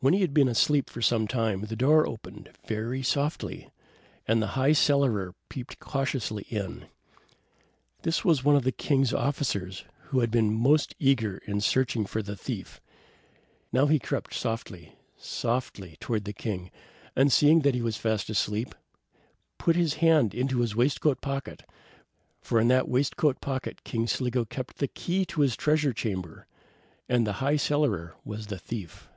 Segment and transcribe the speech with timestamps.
[0.00, 3.70] When he had been asleep some time, the door opened, very softly,
[4.28, 6.88] and the High Cellarer peeped cautiously in.
[8.02, 12.04] This was the one of the king's officers who had been most eager in searching
[12.04, 12.82] for the thief.
[13.72, 16.70] He now crept softly, softly, toward the king,
[17.16, 18.74] and seeing that he was fast asleep,
[19.56, 21.62] put his hand into his waistcoat pocket;
[22.42, 26.46] for in that waistcoat pocket King Sligo kept the key of his treasure chamber,
[27.08, 29.08] and the High Cellarer was the thief.